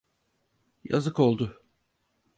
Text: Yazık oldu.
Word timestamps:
Yazık 0.83 1.19
oldu. 1.19 1.61